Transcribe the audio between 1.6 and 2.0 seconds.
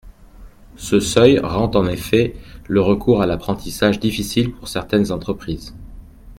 en